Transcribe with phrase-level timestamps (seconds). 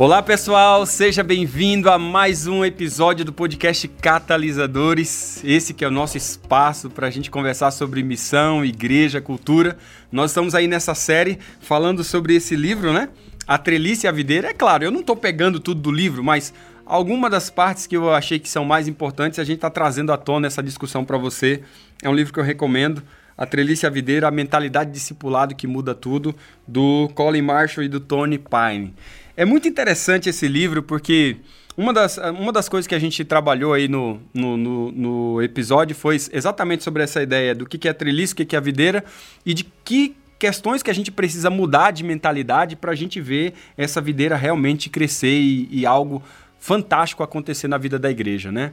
[0.00, 5.44] Olá pessoal, seja bem-vindo a mais um episódio do podcast Catalisadores.
[5.44, 9.76] Esse que é o nosso espaço para a gente conversar sobre missão, igreja, cultura.
[10.10, 13.10] Nós estamos aí nessa série falando sobre esse livro, né?
[13.46, 14.48] A Trelice e a Videira.
[14.48, 16.54] É claro, eu não estou pegando tudo do livro, mas
[16.86, 20.16] alguma das partes que eu achei que são mais importantes a gente está trazendo à
[20.16, 21.60] tona essa discussão para você.
[22.02, 23.02] É um livro que eu recomendo.
[23.36, 26.34] A Trelice e a Videira, a mentalidade discipulado que muda tudo,
[26.66, 28.94] do Colin Marshall e do Tony Pine.
[29.40, 31.38] É muito interessante esse livro porque
[31.74, 35.96] uma das, uma das coisas que a gente trabalhou aí no, no, no, no episódio
[35.96, 39.02] foi exatamente sobre essa ideia do que, é treliço, o que, que é a videira
[39.46, 43.54] e de que questões que a gente precisa mudar de mentalidade para a gente ver
[43.78, 46.22] essa videira realmente crescer e, e algo
[46.58, 48.72] fantástico acontecer na vida da igreja, né?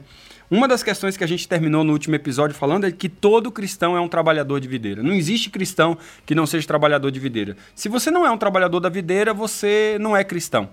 [0.50, 3.94] Uma das questões que a gente terminou no último episódio falando é que todo cristão
[3.94, 5.02] é um trabalhador de videira.
[5.02, 7.54] Não existe cristão que não seja trabalhador de videira.
[7.74, 10.70] Se você não é um trabalhador da videira, você não é cristão.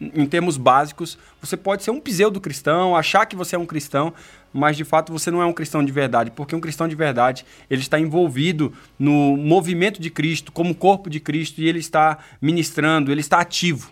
[0.00, 4.14] Em termos básicos, você pode ser um pseudo cristão, achar que você é um cristão,
[4.52, 7.44] mas de fato você não é um cristão de verdade, porque um cristão de verdade,
[7.68, 13.10] ele está envolvido no movimento de Cristo, como corpo de Cristo, e ele está ministrando,
[13.10, 13.90] ele está ativo.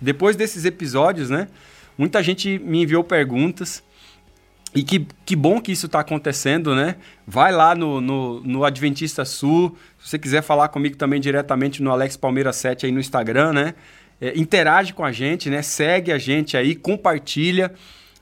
[0.00, 1.48] Depois desses episódios, né,
[1.98, 3.82] muita gente me enviou perguntas,
[4.74, 6.96] e que, que bom que isso está acontecendo, né?
[7.24, 9.76] Vai lá no, no, no, Adventista Sul.
[10.00, 13.74] Se você quiser falar comigo também diretamente no Alex Palmeira 7 aí no Instagram, né?
[14.20, 15.62] É, interage com a gente, né?
[15.62, 17.72] Segue a gente aí, compartilha.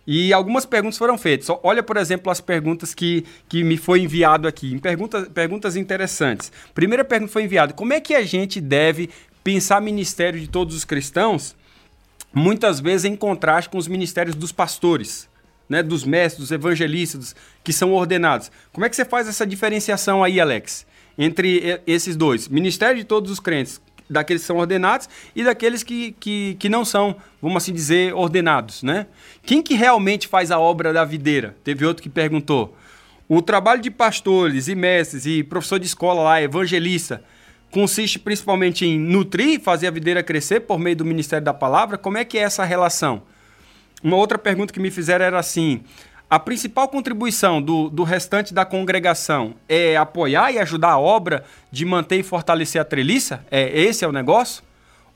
[0.06, 1.48] E algumas perguntas foram feitas.
[1.62, 4.78] Olha, por exemplo, as perguntas que, que me foi enviado aqui.
[4.78, 6.52] Perguntas, perguntas interessantes.
[6.74, 9.08] Primeira pergunta foi enviada: como é que a gente deve
[9.42, 11.56] pensar ministério de todos os cristãos,
[12.34, 15.31] muitas vezes em contraste com os ministérios dos pastores?
[15.68, 18.50] Né, dos mestres, dos evangelistas, que são ordenados.
[18.72, 20.86] Como é que você faz essa diferenciação aí, Alex,
[21.16, 22.48] entre esses dois?
[22.48, 26.84] Ministério de todos os crentes, daqueles que são ordenados e daqueles que, que, que não
[26.84, 29.06] são, vamos assim dizer, ordenados, né?
[29.44, 31.56] Quem que realmente faz a obra da videira?
[31.64, 32.76] Teve outro que perguntou.
[33.28, 37.24] O trabalho de pastores e mestres e professor de escola lá, evangelista,
[37.70, 41.96] consiste principalmente em nutrir, fazer a videira crescer por meio do ministério da palavra.
[41.96, 43.22] Como é que é essa relação?
[44.02, 45.82] Uma outra pergunta que me fizeram era assim:
[46.28, 51.84] a principal contribuição do, do restante da congregação é apoiar e ajudar a obra de
[51.84, 53.44] manter e fortalecer a treliça?
[53.50, 54.62] É, esse é o negócio?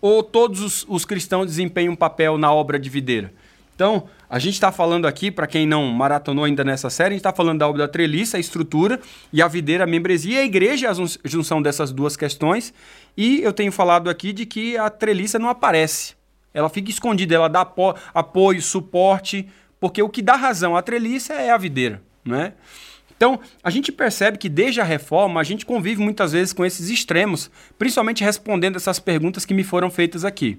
[0.00, 3.32] Ou todos os, os cristãos desempenham um papel na obra de videira?
[3.74, 7.20] Então, a gente está falando aqui, para quem não maratonou ainda nessa série, a gente
[7.20, 9.00] está falando da obra da treliça, a estrutura,
[9.32, 12.72] e a videira, a membresia, a igreja, a junção dessas duas questões.
[13.16, 16.15] E eu tenho falado aqui de que a treliça não aparece
[16.56, 19.46] ela fica escondida, ela dá apo apoio, suporte,
[19.78, 22.54] porque o que dá razão à treliça é a videira, né?
[23.14, 26.88] Então, a gente percebe que desde a reforma a gente convive muitas vezes com esses
[26.88, 30.58] extremos, principalmente respondendo essas perguntas que me foram feitas aqui.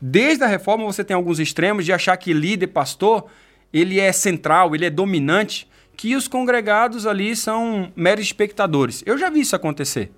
[0.00, 3.26] Desde a reforma você tem alguns extremos de achar que líder, pastor,
[3.70, 5.68] ele é central, ele é dominante,
[5.98, 9.02] que os congregados ali são meros espectadores.
[9.04, 10.10] Eu já vi isso acontecer,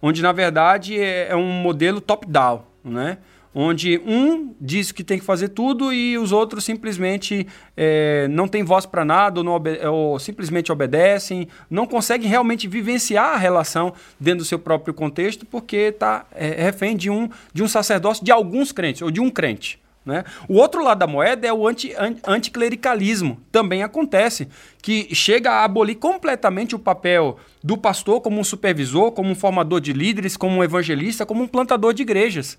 [0.00, 3.18] onde na verdade é, é um modelo top-down, né?
[3.54, 7.46] Onde um diz que tem que fazer tudo e os outros simplesmente
[7.76, 9.46] é, não têm voz para nada ou,
[9.92, 15.76] ou, simplesmente obedecem, não conseguem realmente vivenciar a relação dentro do seu próprio contexto porque
[15.76, 19.82] está é, refém de um, de um sacerdócio de alguns crentes ou de um crente.
[20.04, 20.24] Né?
[20.48, 21.94] O outro lado da moeda é o anti,
[22.26, 23.40] anticlericalismo.
[23.52, 24.48] Também acontece
[24.80, 29.80] que chega a abolir completamente o papel do pastor como um supervisor, como um formador
[29.80, 32.58] de líderes, como um evangelista, como um plantador de igrejas.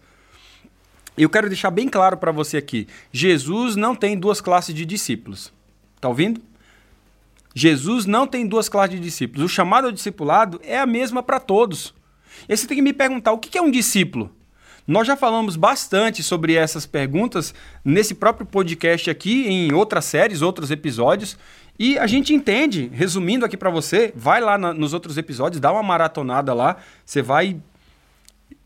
[1.18, 5.51] Eu quero deixar bem claro para você aqui: Jesus não tem duas classes de discípulos.
[5.96, 6.41] Está ouvindo?
[7.56, 9.46] Jesus não tem duas classes de discípulos.
[9.46, 11.94] O chamado ao discipulado é a mesma para todos.
[12.50, 14.31] E você tem que me perguntar: o que é um discípulo?
[14.86, 17.54] Nós já falamos bastante sobre essas perguntas
[17.86, 21.38] nesse próprio podcast aqui, em outras séries, outros episódios.
[21.80, 25.71] E a gente entende, resumindo aqui para você, vai lá na, nos outros episódios, dá
[25.71, 27.57] uma maratonada lá, você vai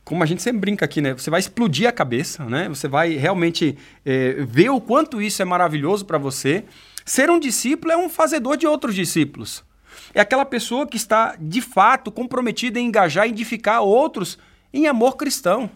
[0.07, 1.13] como a gente sempre brinca aqui, né?
[1.13, 2.69] Você vai explodir a cabeça, né?
[2.69, 6.63] Você vai realmente é, ver o quanto isso é maravilhoso para você.
[7.03, 9.65] Ser um discípulo é um fazedor de outros discípulos.
[10.13, 14.39] É aquela pessoa que está, de fato, comprometida em engajar e edificar outros
[14.73, 15.69] em amor cristão.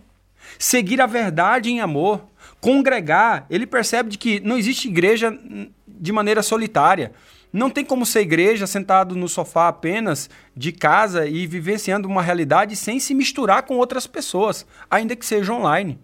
[0.57, 2.25] Seguir a verdade em amor.
[2.61, 3.45] Congregar.
[3.49, 5.37] Ele percebe de que não existe igreja
[5.85, 7.11] de maneira solitária.
[7.53, 12.75] Não tem como ser igreja sentado no sofá apenas de casa e vivenciando uma realidade
[12.75, 15.99] sem se misturar com outras pessoas, ainda que seja online.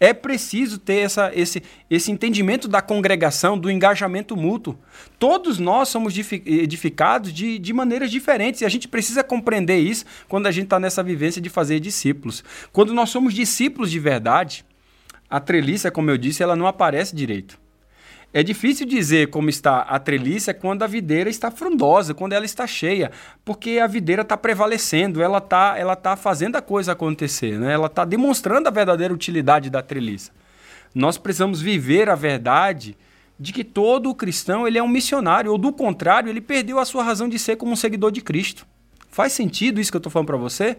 [0.00, 4.76] É preciso ter essa, esse, esse entendimento da congregação, do engajamento mútuo.
[5.18, 10.46] Todos nós somos edificados de, de maneiras diferentes e a gente precisa compreender isso quando
[10.46, 12.42] a gente está nessa vivência de fazer discípulos.
[12.72, 14.64] Quando nós somos discípulos de verdade,
[15.30, 17.63] a treliça, como eu disse, ela não aparece direito.
[18.36, 22.66] É difícil dizer como está a treliça quando a videira está frondosa, quando ela está
[22.66, 23.12] cheia,
[23.44, 27.72] porque a videira está prevalecendo, ela está ela tá fazendo a coisa acontecer, né?
[27.72, 30.32] ela está demonstrando a verdadeira utilidade da treliça.
[30.92, 32.96] Nós precisamos viver a verdade
[33.38, 37.04] de que todo cristão ele é um missionário, ou do contrário, ele perdeu a sua
[37.04, 38.66] razão de ser como um seguidor de Cristo.
[39.10, 40.78] Faz sentido isso que eu estou falando para você?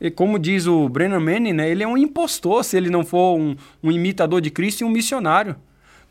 [0.00, 3.38] E como diz o Brennan Manning, né, ele é um impostor se ele não for
[3.38, 5.54] um, um imitador de Cristo e um missionário.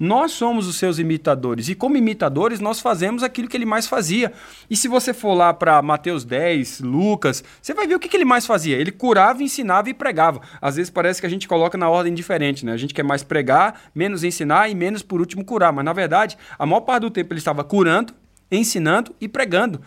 [0.04, 4.34] Nós somos os seus imitadores e, como imitadores, nós fazemos aquilo que ele mais fazia.
[4.68, 8.18] E se você for lá para Mateus 10, Lucas, você vai ver o que, que
[8.18, 8.78] ele mais fazia.
[8.78, 10.42] Ele curava, ensinava e pregava.
[10.60, 12.72] Às vezes parece que a gente coloca na ordem diferente, né?
[12.72, 15.72] A gente quer mais pregar, menos ensinar e menos, por último, curar.
[15.72, 18.12] Mas, na verdade, a maior parte do tempo ele estava curando,
[18.52, 19.80] ensinando e pregando.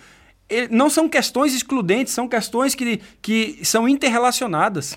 [0.48, 4.96] Ele, não são questões excludentes, são questões que, que são interrelacionadas.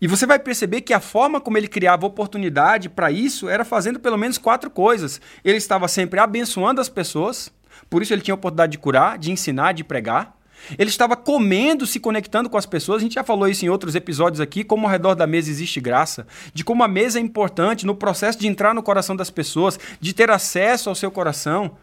[0.00, 3.98] E você vai perceber que a forma como ele criava oportunidade para isso era fazendo
[3.98, 5.20] pelo menos quatro coisas.
[5.42, 7.50] Ele estava sempre abençoando as pessoas,
[7.88, 10.36] por isso ele tinha a oportunidade de curar, de ensinar, de pregar.
[10.78, 12.98] Ele estava comendo, se conectando com as pessoas.
[12.98, 15.80] A gente já falou isso em outros episódios aqui, como ao redor da mesa existe
[15.80, 19.78] graça, de como a mesa é importante no processo de entrar no coração das pessoas,
[20.00, 21.76] de ter acesso ao seu coração.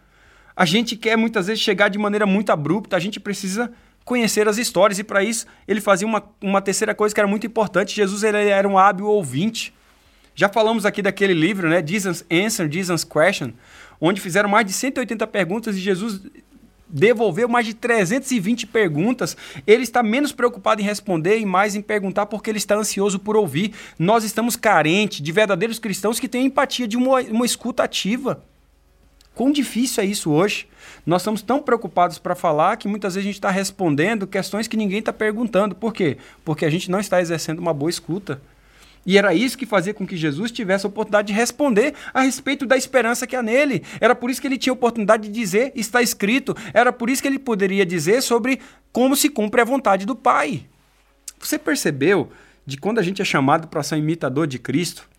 [0.55, 3.71] A gente quer muitas vezes chegar de maneira muito abrupta, a gente precisa
[4.03, 4.99] conhecer as histórias.
[4.99, 8.37] E para isso, ele fazia uma, uma terceira coisa que era muito importante: Jesus ele
[8.49, 9.73] era um hábil ouvinte.
[10.35, 11.83] Já falamos aqui daquele livro, né?
[11.85, 13.51] Jesus Answer, Jesus Question,
[14.01, 16.21] onde fizeram mais de 180 perguntas e Jesus
[16.93, 19.35] devolveu mais de 320 perguntas.
[19.65, 23.35] Ele está menos preocupado em responder e mais em perguntar porque ele está ansioso por
[23.35, 23.73] ouvir.
[23.97, 28.43] Nós estamos carentes de verdadeiros cristãos que têm empatia de uma, uma escuta ativa.
[29.35, 30.67] Quão difícil é isso hoje?
[31.05, 34.77] Nós estamos tão preocupados para falar que muitas vezes a gente está respondendo questões que
[34.77, 35.73] ninguém está perguntando.
[35.73, 36.17] Por quê?
[36.45, 38.39] Porque a gente não está exercendo uma boa escuta.
[39.05, 42.65] E era isso que fazia com que Jesus tivesse a oportunidade de responder a respeito
[42.65, 43.83] da esperança que há nele.
[43.99, 46.55] Era por isso que ele tinha a oportunidade de dizer, está escrito.
[46.73, 50.65] Era por isso que ele poderia dizer sobre como se cumpre a vontade do Pai.
[51.39, 52.29] Você percebeu
[52.65, 55.09] de quando a gente é chamado para ser imitador de Cristo,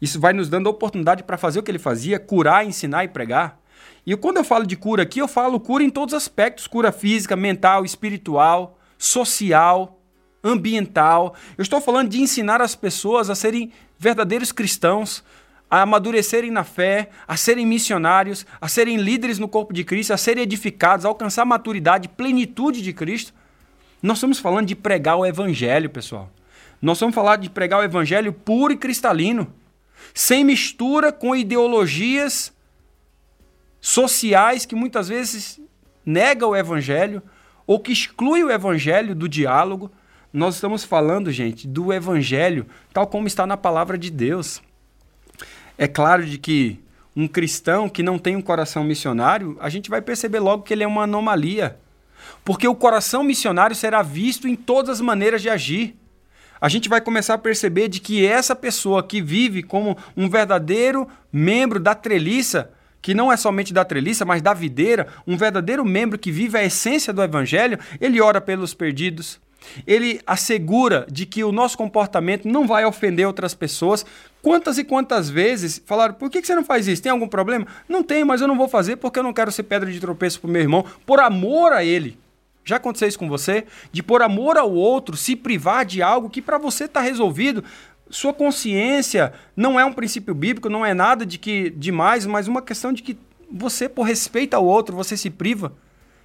[0.00, 3.08] isso vai nos dando a oportunidade para fazer o que ele fazia, curar, ensinar e
[3.08, 3.60] pregar?
[4.06, 6.90] E quando eu falo de cura aqui, eu falo cura em todos os aspectos: cura
[6.90, 10.00] física, mental, espiritual, social,
[10.42, 11.34] ambiental.
[11.56, 15.22] Eu estou falando de ensinar as pessoas a serem verdadeiros cristãos,
[15.70, 20.16] a amadurecerem na fé, a serem missionários, a serem líderes no corpo de Cristo, a
[20.16, 23.34] serem edificados, a alcançar maturidade, plenitude de Cristo.
[24.02, 26.30] Nós estamos falando de pregar o evangelho, pessoal.
[26.80, 29.52] Nós vamos falar de pregar o evangelho puro e cristalino,
[30.14, 32.52] sem mistura com ideologias
[33.80, 35.60] sociais que muitas vezes
[36.04, 37.22] negam o evangelho
[37.66, 39.90] ou que excluem o evangelho do diálogo.
[40.32, 44.62] Nós estamos falando, gente, do evangelho tal como está na palavra de Deus.
[45.78, 46.80] É claro de que
[47.16, 50.84] um cristão que não tem um coração missionário, a gente vai perceber logo que ele
[50.84, 51.78] é uma anomalia.
[52.44, 55.96] Porque o coração missionário será visto em todas as maneiras de agir.
[56.60, 61.08] A gente vai começar a perceber de que essa pessoa que vive como um verdadeiro
[61.32, 66.18] membro da treliça, que não é somente da treliça, mas da videira, um verdadeiro membro
[66.18, 69.40] que vive a essência do evangelho, ele ora pelos perdidos.
[69.86, 74.04] Ele assegura de que o nosso comportamento não vai ofender outras pessoas.
[74.42, 77.02] Quantas e quantas vezes falaram, por que você não faz isso?
[77.02, 77.66] Tem algum problema?
[77.88, 80.40] Não tem, mas eu não vou fazer porque eu não quero ser pedra de tropeço
[80.40, 82.18] para o meu irmão, por amor a ele.
[82.64, 83.66] Já aconteceu isso com você?
[83.90, 87.64] De por amor ao outro se privar de algo que para você está resolvido,
[88.10, 92.60] sua consciência não é um princípio bíblico, não é nada de que demais, mas uma
[92.60, 93.16] questão de que
[93.50, 95.72] você, por respeito ao outro, você se priva.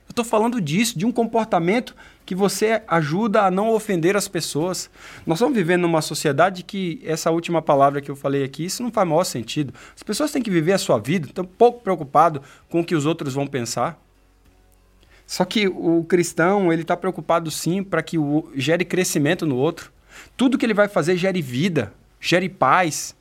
[0.07, 4.89] Eu estou falando disso, de um comportamento que você ajuda a não ofender as pessoas.
[5.25, 8.91] Nós estamos vivendo numa sociedade que essa última palavra que eu falei aqui, isso não
[8.91, 9.73] faz maior sentido.
[9.95, 13.05] As pessoas têm que viver a sua vida, estão pouco preocupados com o que os
[13.05, 13.99] outros vão pensar.
[15.25, 19.91] Só que o cristão, ele está preocupado sim para que o, gere crescimento no outro.
[20.37, 23.15] Tudo que ele vai fazer gere vida, gere paz.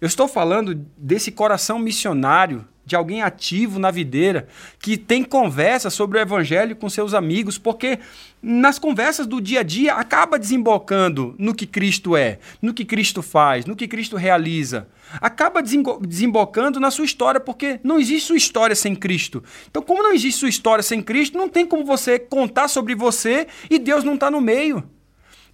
[0.00, 4.48] Eu estou falando desse coração missionário, de alguém ativo na videira,
[4.80, 7.98] que tem conversa sobre o evangelho com seus amigos, porque
[8.42, 13.20] nas conversas do dia a dia acaba desembocando no que Cristo é, no que Cristo
[13.20, 14.88] faz, no que Cristo realiza.
[15.20, 19.44] Acaba desembocando na sua história, porque não existe sua história sem Cristo.
[19.70, 23.46] Então, como não existe sua história sem Cristo, não tem como você contar sobre você
[23.68, 24.82] e Deus não está no meio.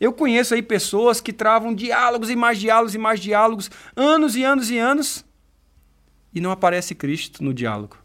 [0.01, 4.45] Eu conheço aí pessoas que travam diálogos e mais diálogos e mais diálogos, anos e
[4.45, 5.25] anos e anos,
[6.35, 7.97] e não aparece Cristo no diálogo.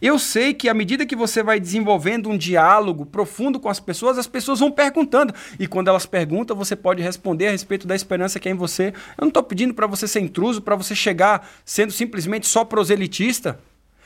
[0.00, 4.18] Eu sei que à medida que você vai desenvolvendo um diálogo profundo com as pessoas,
[4.18, 5.34] as pessoas vão perguntando.
[5.58, 8.88] E quando elas perguntam, você pode responder a respeito da esperança que é em você.
[9.18, 13.58] Eu não estou pedindo para você ser intruso, para você chegar sendo simplesmente só proselitista.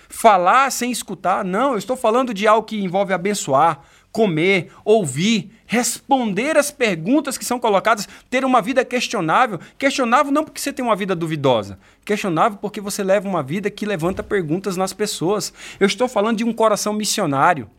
[0.08, 1.44] Falar sem escutar.
[1.44, 7.44] Não, eu estou falando de algo que envolve abençoar, comer, ouvir, responder as perguntas que
[7.44, 9.60] são colocadas, ter uma vida questionável.
[9.76, 13.86] Questionável não porque você tem uma vida duvidosa, questionável porque você leva uma vida que
[13.86, 15.52] levanta perguntas nas pessoas.
[15.78, 17.70] Eu estou falando de um coração missionário.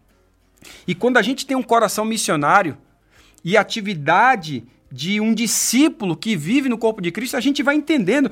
[0.88, 2.78] E quando a gente tem um coração missionário
[3.44, 8.32] e atividade de um discípulo que vive no corpo de Cristo, a gente vai entendendo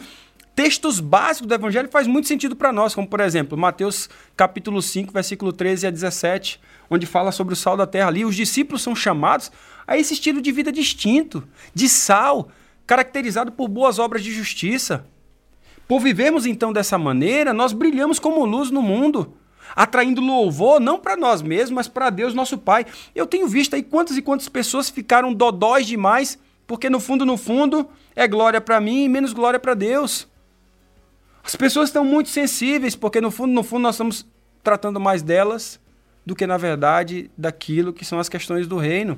[0.57, 5.13] textos básicos do evangelho faz muito sentido para nós, como por exemplo, Mateus capítulo 5,
[5.13, 6.59] versículo 13 a 17,
[6.89, 9.51] onde fala sobre o sal da terra ali, os discípulos são chamados
[9.85, 12.49] a esse estilo de vida distinto, de sal,
[12.87, 15.05] caracterizado por boas obras de justiça.
[15.87, 19.37] Por vivermos então dessa maneira, nós brilhamos como luz no mundo,
[19.75, 22.83] atraindo louvor não para nós mesmos, mas para Deus, nosso Pai.
[23.13, 27.37] Eu tenho visto aí quantas e quantas pessoas ficaram dodóis demais, porque no fundo, no
[27.37, 30.27] fundo, é glória para mim e menos glória para Deus.
[31.47, 34.27] As pessoas estão muito sensíveis, porque no fundo, no fundo, nós estamos
[34.61, 35.79] tratando mais delas
[36.25, 39.17] do que, na verdade, daquilo que são as questões do reino.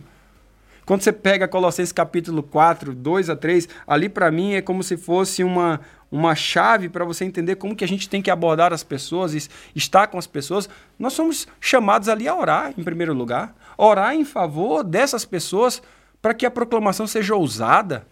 [0.86, 4.96] Quando você pega Colossenses capítulo 4, 2 a 3, ali para mim é como se
[4.96, 5.82] fosse uma,
[6.12, 10.06] uma chave para você entender como que a gente tem que abordar as pessoas, estar
[10.06, 10.70] com as pessoas.
[11.00, 13.56] Nós somos chamados ali a orar, em primeiro lugar.
[13.76, 15.82] Orar em favor dessas pessoas
[16.22, 18.06] para que a proclamação seja ousada,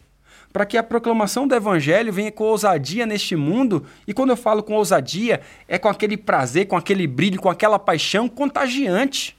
[0.51, 3.85] para que a proclamação do evangelho venha com ousadia neste mundo.
[4.07, 7.77] E quando eu falo com ousadia, é com aquele prazer, com aquele brilho, com aquela
[7.77, 9.37] paixão contagiante.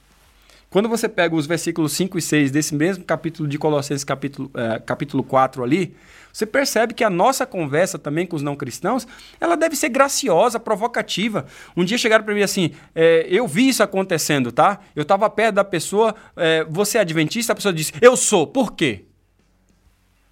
[0.69, 4.79] Quando você pega os versículos 5 e 6 desse mesmo capítulo de Colossenses, capítulo, é,
[4.79, 5.95] capítulo 4 ali,
[6.31, 9.07] você percebe que a nossa conversa também com os não cristãos,
[9.41, 11.47] ela deve ser graciosa, provocativa.
[11.75, 14.79] Um dia chegaram para mim assim, é, eu vi isso acontecendo, tá?
[14.95, 17.53] Eu estava perto da pessoa, é, você é adventista?
[17.53, 19.05] A pessoa disse, eu sou, por quê?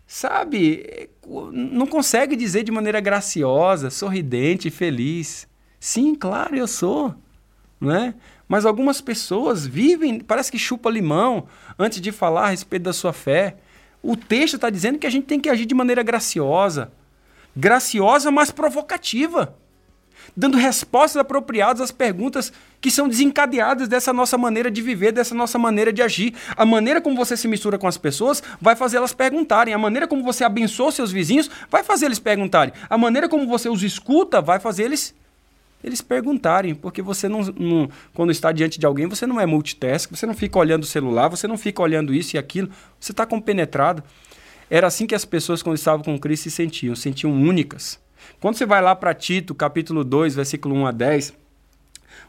[0.08, 1.10] Sabe,
[1.52, 5.48] não consegue dizer de maneira graciosa, sorridente, feliz.
[5.80, 7.14] Sim, claro, eu sou,
[7.80, 8.16] né?
[8.48, 11.48] Mas algumas pessoas vivem, parece que chupa limão
[11.78, 13.58] antes de falar a respeito da sua fé.
[14.02, 16.92] O texto está dizendo que a gente tem que agir de maneira graciosa.
[17.54, 19.54] Graciosa, mas provocativa
[20.36, 25.58] dando respostas apropriadas às perguntas que são desencadeadas dessa nossa maneira de viver, dessa nossa
[25.58, 26.34] maneira de agir.
[26.56, 29.74] A maneira como você se mistura com as pessoas vai fazer elas perguntarem.
[29.74, 32.74] A maneira como você abençoa seus vizinhos vai fazer eles perguntarem.
[32.90, 35.16] A maneira como você os escuta vai fazer eles
[35.84, 40.10] eles perguntarem, porque você não, não, quando está diante de alguém, você não é multitask,
[40.10, 42.70] você não fica olhando o celular, você não fica olhando isso e aquilo,
[43.00, 44.04] você está compenetrado.
[44.70, 48.00] Era assim que as pessoas, quando estavam com Cristo, se sentiam, sentiam únicas.
[48.40, 51.34] Quando você vai lá para Tito, capítulo 2, versículo 1 a 10,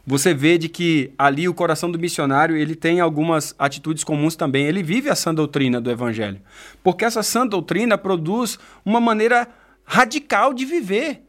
[0.06, 4.66] você vê de que ali o coração do missionário ele tem algumas atitudes comuns também.
[4.66, 6.40] Ele vive a sã doutrina do evangelho.
[6.82, 9.46] Porque essa sã doutrina produz uma maneira
[9.84, 11.22] radical de viver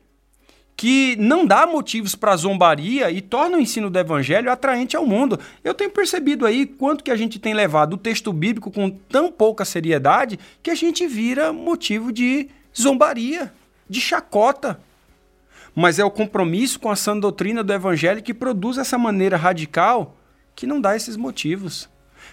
[0.77, 5.37] que não dá motivos para zombaria e torna o ensino do evangelho atraente ao mundo.
[5.61, 9.29] Eu tenho percebido aí quanto que a gente tem levado o texto bíblico com tão
[9.29, 13.51] pouca seriedade que a gente vira motivo de zombaria
[13.89, 14.79] de chacota.
[15.75, 20.15] Mas é o compromisso com a sã doutrina do evangelho que produz essa maneira radical
[20.55, 21.89] que não dá esses motivos.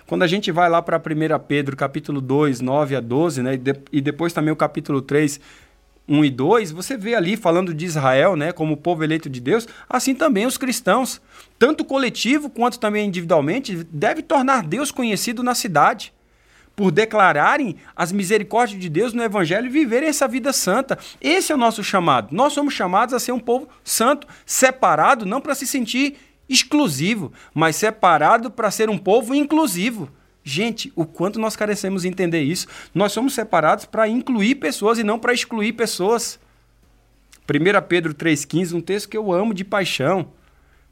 [0.07, 3.57] Quando a gente vai lá para 1 Pedro, capítulo 2, 9 a 12, né, e,
[3.57, 5.41] de, e depois também o capítulo 3,
[6.09, 9.67] 1 e 2, você vê ali falando de Israel, né, como povo eleito de Deus,
[9.89, 11.21] assim também os cristãos,
[11.59, 16.13] tanto coletivo quanto também individualmente, deve tornar Deus conhecido na cidade
[16.77, 20.99] por declararem as misericórdias de Deus no Evangelho e viverem essa vida santa.
[21.21, 22.29] Esse é o nosso chamado.
[22.31, 27.77] Nós somos chamados a ser um povo santo, separado, não para se sentir exclusivo, mas
[27.77, 30.11] separado para ser um povo inclusivo.
[30.45, 32.69] Gente, o quanto nós carecemos entender isso.
[32.95, 36.39] Nós somos separados para incluir pessoas e não para excluir pessoas.
[37.49, 40.29] 1 Pedro 3,15, um texto que eu amo de paixão.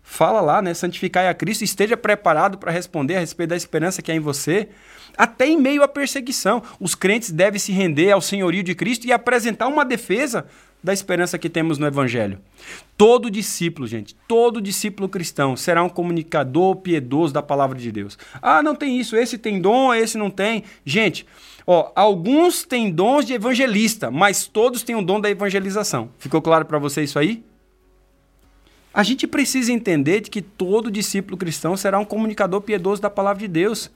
[0.06, 0.74] Fala lá, né?
[0.74, 4.68] Santificai a Cristo, esteja preparado para responder a respeito da esperança que há em você.
[5.16, 9.12] Até em meio à perseguição, os crentes devem se render ao senhorio de Cristo e
[9.12, 10.46] apresentar uma defesa
[10.82, 12.38] da esperança que temos no Evangelho.
[12.94, 18.18] Todo discípulo, gente, todo discípulo cristão será um comunicador piedoso da palavra de Deus.
[18.42, 20.64] Ah, não tem isso, esse tem dom, esse não tem.
[20.84, 21.26] Gente,
[21.66, 26.10] ó, alguns têm dons de evangelista, mas todos têm o dom da evangelização.
[26.18, 27.42] Ficou claro para você isso aí?
[28.94, 33.40] A gente precisa entender de que todo discípulo cristão será um comunicador piedoso da palavra
[33.40, 33.90] de Deus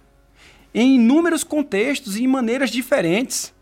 [0.74, 3.54] em inúmeros contextos e em maneiras diferentes.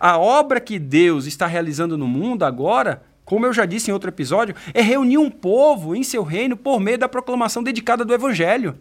[0.00, 4.08] A obra que Deus está realizando no mundo agora como eu já disse em outro
[4.08, 8.78] episódio, é reunir um povo em seu reino por meio da proclamação dedicada do Evangelho.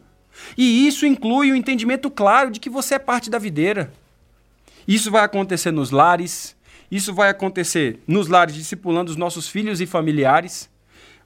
[0.58, 3.92] E isso inclui o entendimento claro de que você é parte da videira.
[4.88, 6.56] Isso vai acontecer nos lares,
[6.90, 10.70] isso vai acontecer nos lares discipulando os nossos filhos e familiares,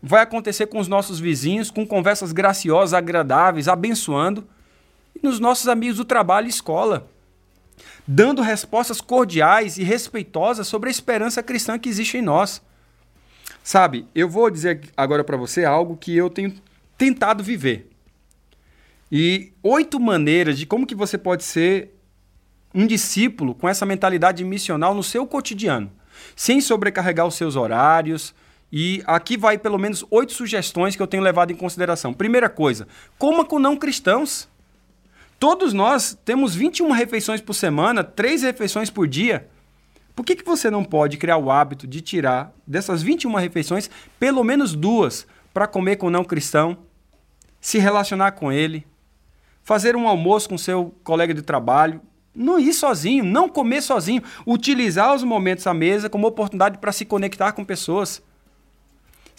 [0.01, 4.48] vai acontecer com os nossos vizinhos, com conversas graciosas, agradáveis, abençoando,
[5.15, 7.08] e nos nossos amigos do trabalho e escola,
[8.08, 12.62] dando respostas cordiais e respeitosas sobre a esperança cristã que existe em nós.
[13.63, 16.55] Sabe, eu vou dizer agora para você algo que eu tenho
[16.98, 17.89] tentado viver.
[19.12, 21.96] E oito maneiras de como que você pode ser
[22.74, 25.91] um discípulo com essa mentalidade missional no seu cotidiano,
[26.36, 28.34] sem sobrecarregar os seus horários.
[28.72, 32.13] E aqui vai pelo menos oito sugestões que eu tenho levado em consideração.
[32.13, 32.88] Primeira coisa,
[33.18, 34.48] coma com não cristãos.
[35.38, 39.50] Todos nós temos 21 refeições por semana, três refeições por dia.
[40.16, 44.44] Por que, que você não pode criar o hábito de tirar dessas 21 refeições pelo
[44.44, 46.78] menos duas para comer com não cristão,
[47.60, 48.86] se relacionar com ele,
[49.63, 52.01] fazer um almoço com seu colega de trabalho,
[52.34, 57.04] não ir sozinho, não comer sozinho, utilizar os momentos à mesa como oportunidade para se
[57.04, 58.22] conectar com pessoas.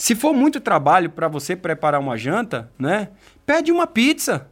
[0.03, 3.11] Se for muito trabalho para você preparar uma janta, né?
[3.47, 4.49] Pede uma pizza.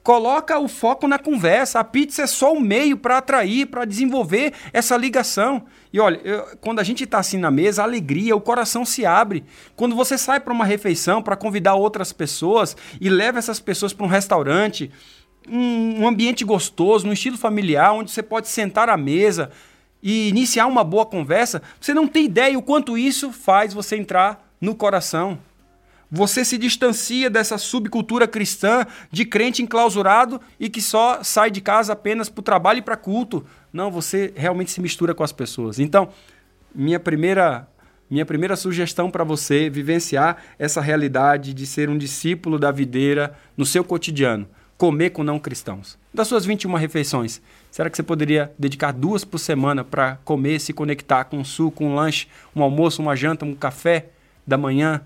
[0.00, 1.80] Coloca o foco na conversa.
[1.80, 5.64] A pizza é só o meio para atrair, para desenvolver essa ligação.
[5.92, 9.04] E olha, eu, quando a gente está assim na mesa, a alegria, o coração se
[9.04, 9.44] abre.
[9.74, 14.06] Quando você sai para uma refeição para convidar outras pessoas e leva essas pessoas para
[14.06, 14.88] um restaurante,
[15.48, 19.50] um, um ambiente gostoso, no estilo familiar, onde você pode sentar à mesa
[20.00, 24.48] e iniciar uma boa conversa, você não tem ideia o quanto isso faz você entrar
[24.60, 25.38] no coração.
[26.10, 31.92] Você se distancia dessa subcultura cristã de crente enclausurado e que só sai de casa
[31.92, 33.46] apenas para o trabalho e para culto.
[33.72, 35.78] Não, você realmente se mistura com as pessoas.
[35.78, 36.08] Então,
[36.74, 37.68] minha primeira,
[38.10, 43.64] minha primeira sugestão para você vivenciar essa realidade de ser um discípulo da videira no
[43.64, 44.48] seu cotidiano
[44.80, 45.98] comer com não cristãos.
[46.12, 50.72] Das suas 21 refeições, será que você poderia dedicar duas por semana para comer, se
[50.72, 54.06] conectar com um suco, um lanche, um almoço, uma janta, um café
[54.50, 55.00] da manhã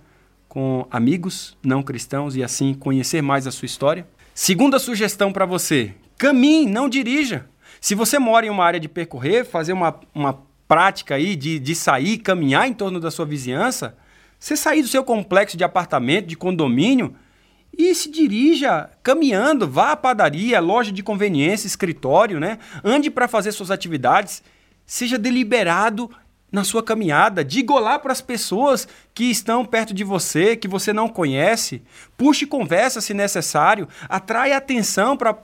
[0.49, 4.07] com amigos não cristãos e assim conhecer mais a sua história?
[4.35, 7.47] Segunda sugestão para você: caminhe, não dirija.
[7.81, 11.75] Se você mora em uma área de percorrer, fazer uma, uma prática aí de, de
[11.75, 13.97] sair, caminhar em torno da sua vizinhança,
[14.41, 17.15] você sair do seu complexo de apartamento, de condomínio,
[17.77, 22.59] e se dirija caminhando, vá à padaria, loja de conveniência, escritório, né?
[22.83, 24.43] Ande para fazer suas atividades,
[24.87, 26.11] seja deliberado
[26.55, 30.93] na sua caminhada, diga olá para as pessoas que estão perto de você, que você
[30.93, 31.83] não conhece,
[32.17, 35.37] puxe conversa se necessário, atrai atenção para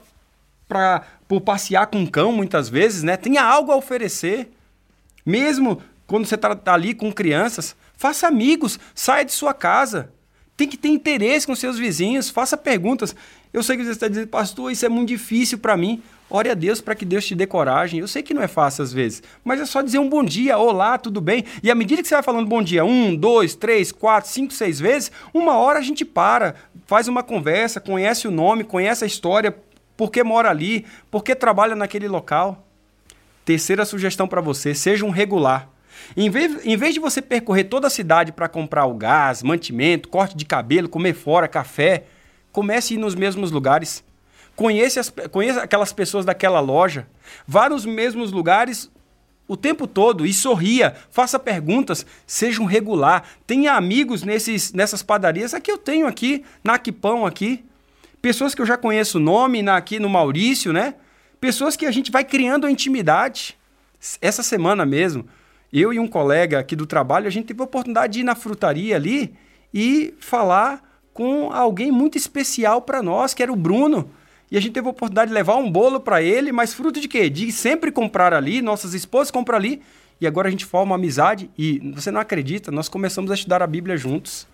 [0.69, 3.17] para por passear com um cão muitas vezes, né?
[3.17, 4.53] Tenha algo a oferecer.
[5.25, 10.13] Mesmo quando você está tá ali com crianças, faça amigos, saia de sua casa.
[10.55, 13.13] Tem que ter interesse com seus vizinhos, faça perguntas.
[13.51, 16.01] Eu sei que você está dizendo, pastor, isso é muito difícil para mim.
[16.33, 17.99] Ore a Deus para que Deus te dê coragem.
[17.99, 20.57] Eu sei que não é fácil às vezes, mas é só dizer um bom dia,
[20.57, 21.43] olá, tudo bem.
[21.61, 24.79] E à medida que você vai falando bom dia, um, dois, três, quatro, cinco, seis
[24.79, 26.55] vezes, uma hora a gente para,
[26.87, 29.53] faz uma conversa, conhece o nome, conhece a história,
[29.97, 32.65] por que mora ali, por que trabalha naquele local.
[33.43, 35.67] Terceira sugestão para você: seja um regular.
[36.15, 40.07] Em vez, em vez de você percorrer toda a cidade para comprar o gás, mantimento,
[40.07, 42.05] corte de cabelo, comer fora, café,
[42.53, 44.01] comece a ir nos mesmos lugares.
[44.55, 47.07] Conheça, as, conheça aquelas pessoas daquela loja.
[47.47, 48.91] Vá nos mesmos lugares
[49.47, 53.23] o tempo todo e sorria, faça perguntas, seja um regular.
[53.45, 55.53] Tenha amigos nesses, nessas padarias.
[55.53, 57.65] Aqui eu tenho aqui, na Aquipão aqui.
[58.21, 60.95] Pessoas que eu já conheço o nome, na, aqui no Maurício, né?
[61.41, 63.57] Pessoas que a gente vai criando a intimidade.
[64.21, 65.27] Essa semana mesmo,
[65.73, 68.35] eu e um colega aqui do trabalho, a gente teve a oportunidade de ir na
[68.35, 69.33] frutaria ali
[69.73, 70.81] e falar
[71.13, 74.09] com alguém muito especial para nós, que era o Bruno.
[74.51, 77.07] E a gente teve a oportunidade de levar um bolo para ele, mas fruto de
[77.07, 77.29] quê?
[77.29, 79.81] De sempre comprar ali, nossas esposas compram ali,
[80.19, 83.63] e agora a gente forma uma amizade e você não acredita, nós começamos a estudar
[83.63, 84.45] a Bíblia juntos.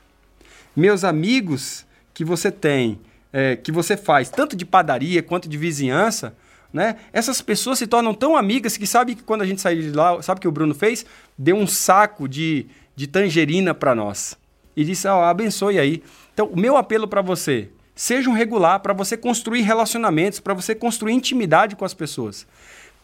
[0.76, 3.00] Meus amigos que você tem,
[3.34, 6.34] é, que você faz, tanto de padaria quanto de vizinhança,
[6.72, 6.98] né?
[7.12, 10.22] Essas pessoas se tornam tão amigas que sabe que quando a gente saiu de lá,
[10.22, 11.06] sabe o que o Bruno fez?
[11.38, 14.38] Deu um saco de, de tangerina para nós.
[14.76, 16.04] E disse, oh, abençoe aí.
[16.34, 20.76] Então, o meu apelo para você, seja um regular para você construir relacionamentos, para você
[20.76, 22.46] construir intimidade com as pessoas.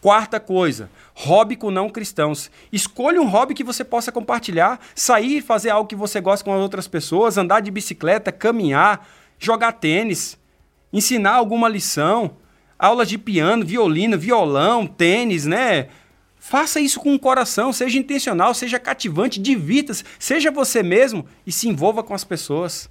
[0.00, 2.50] Quarta coisa, hobby com não cristãos.
[2.72, 6.54] Escolha um hobby que você possa compartilhar, sair e fazer algo que você gosta com
[6.54, 10.38] as outras pessoas, andar de bicicleta, caminhar, jogar tênis,
[10.92, 12.36] ensinar alguma lição,
[12.78, 15.88] aulas de piano, violino, violão, tênis, né?
[16.38, 21.66] Faça isso com o coração, seja intencional, seja cativante, divirta-se, seja você mesmo e se
[21.66, 22.88] envolva com as pessoas.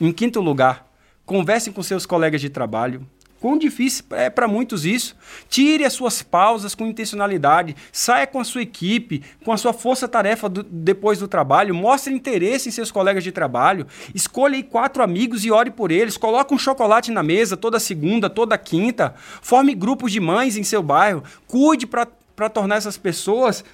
[0.00, 0.91] Em quinto lugar,
[1.24, 3.06] converse com seus colegas de trabalho.
[3.42, 5.16] Quão difícil é para muitos isso.
[5.48, 10.48] Tire as suas pausas com intencionalidade, saia com a sua equipe, com a sua força-tarefa
[10.48, 15.50] depois do trabalho, mostre interesse em seus colegas de trabalho, escolha aí quatro amigos e
[15.50, 20.20] ore por eles, coloque um chocolate na mesa toda segunda, toda quinta, forme grupos de
[20.20, 23.64] mães em seu bairro, cuide para tornar essas pessoas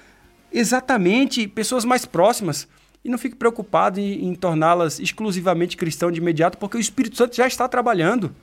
[0.51, 2.67] exatamente pessoas mais próximas.
[3.03, 7.35] E não fique preocupado em, em torná-las exclusivamente cristãs de imediato, porque o Espírito Santo
[7.35, 8.35] já está trabalhando.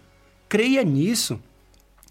[0.49, 1.41] Creia nisso.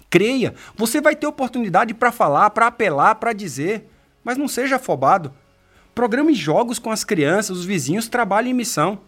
[0.09, 0.53] Creia.
[0.75, 3.89] Você vai ter oportunidade para falar, para apelar, para dizer,
[4.23, 5.33] mas não seja afobado.
[5.93, 8.99] Programe jogos com as crianças, os vizinhos, trabalhe em missão.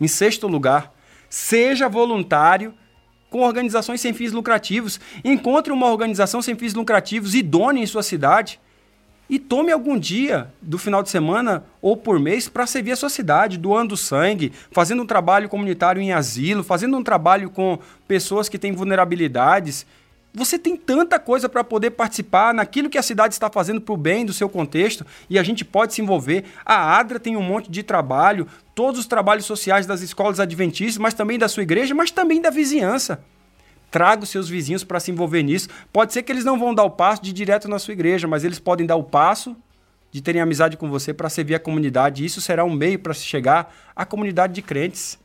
[0.00, 0.92] Em sexto lugar,
[1.30, 2.74] seja voluntário
[3.30, 5.00] com organizações sem fins lucrativos.
[5.24, 8.60] Encontre uma organização sem fins lucrativos idônea em sua cidade
[9.32, 13.08] e tome algum dia do final de semana ou por mês para servir a sua
[13.08, 18.58] cidade, doando sangue, fazendo um trabalho comunitário em asilo, fazendo um trabalho com pessoas que
[18.58, 19.86] têm vulnerabilidades.
[20.34, 23.96] Você tem tanta coisa para poder participar naquilo que a cidade está fazendo para o
[23.96, 26.44] bem do seu contexto e a gente pode se envolver.
[26.62, 31.14] A ADRA tem um monte de trabalho, todos os trabalhos sociais das escolas adventistas, mas
[31.14, 33.24] também da sua igreja, mas também da vizinhança.
[33.92, 35.68] Traga os seus vizinhos para se envolver nisso.
[35.92, 38.26] Pode ser que eles não vão dar o passo de ir direto na sua igreja,
[38.26, 39.54] mas eles podem dar o passo
[40.10, 42.24] de terem amizade com você para servir a comunidade.
[42.24, 45.18] Isso será um meio para se chegar à comunidade de crentes.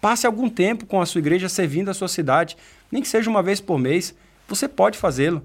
[0.00, 2.56] Passe algum tempo com a sua igreja servindo a sua cidade,
[2.92, 4.14] nem que seja uma vez por mês.
[4.46, 5.42] Você pode fazê-lo.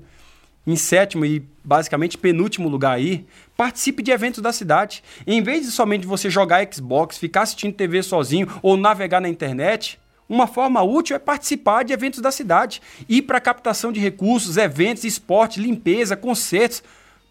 [0.65, 3.25] Em sétimo e basicamente penúltimo lugar aí,
[3.57, 5.03] participe de eventos da cidade.
[5.25, 9.99] Em vez de somente você jogar Xbox, ficar assistindo TV sozinho ou navegar na internet,
[10.31, 15.03] uma forma útil é participar de eventos da cidade, ir para captação de recursos, eventos,
[15.03, 16.81] esporte, limpeza, concertos,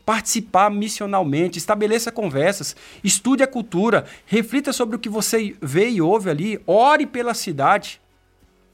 [0.04, 6.28] participar missionalmente, estabeleça conversas, estude a cultura, reflita sobre o que você vê e ouve
[6.28, 8.02] ali, ore pela cidade.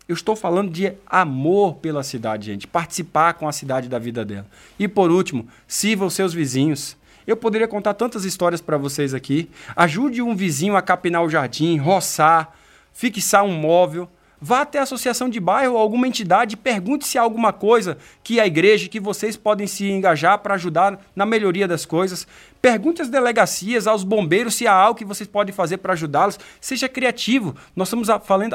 [0.09, 4.47] Eu estou falando de amor pela cidade, gente, participar com a cidade da vida dela.
[4.77, 6.97] E por último, sirva os seus vizinhos.
[7.25, 9.49] Eu poderia contar tantas histórias para vocês aqui.
[9.77, 12.53] Ajude um vizinho a capinar o jardim, roçar,
[12.93, 14.09] fixar um móvel,
[14.47, 18.39] Vá até a associação de bairro ou alguma entidade pergunte se há alguma coisa que
[18.39, 22.29] a igreja, que vocês podem se engajar para ajudar na melhoria das coisas.
[22.63, 26.39] Pergunte às delegacias, aos bombeiros se há algo que vocês podem fazer para ajudá-los.
[26.61, 27.57] Seja criativo.
[27.75, 28.55] Nós estamos falando,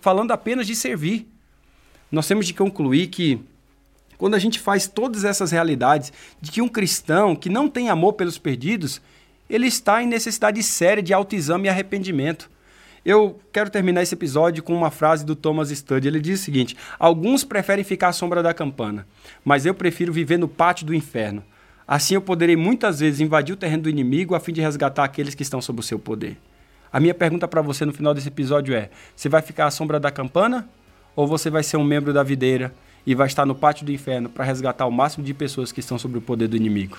[0.00, 1.28] falando apenas de servir.
[2.10, 3.40] Nós temos de concluir que
[4.16, 8.14] quando a gente faz todas essas realidades de que um cristão que não tem amor
[8.14, 9.00] pelos perdidos,
[9.48, 12.50] ele está em necessidade séria de autoexame e arrependimento.
[13.08, 16.06] Eu quero terminar esse episódio com uma frase do Thomas Studd.
[16.06, 19.06] Ele diz o seguinte: Alguns preferem ficar à sombra da campana,
[19.42, 21.42] mas eu prefiro viver no pátio do inferno.
[21.86, 25.34] Assim eu poderei muitas vezes invadir o terreno do inimigo a fim de resgatar aqueles
[25.34, 26.36] que estão sob o seu poder.
[26.92, 29.98] A minha pergunta para você no final desse episódio é: você vai ficar à sombra
[29.98, 30.68] da campana
[31.16, 32.74] ou você vai ser um membro da videira
[33.06, 35.98] e vai estar no pátio do inferno para resgatar o máximo de pessoas que estão
[35.98, 36.98] sob o poder do inimigo?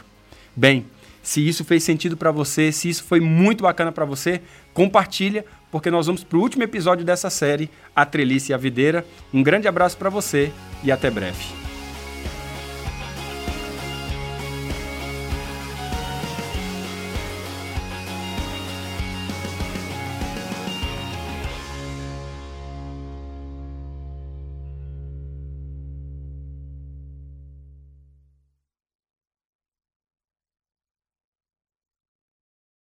[0.56, 0.86] Bem,
[1.22, 4.42] se isso fez sentido para você, se isso foi muito bacana para você,
[4.74, 9.06] compartilha, porque nós vamos para o último episódio dessa série, A Trelice e a Videira.
[9.34, 10.52] Um grande abraço para você
[10.84, 11.69] e até breve.